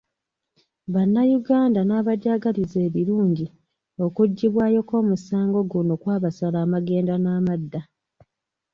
[0.93, 3.45] Bannayuganda n'abajagaliza ebirungi
[4.05, 7.81] okuggibwayo kw'omusango guno kwabasala amagenda n'amadda.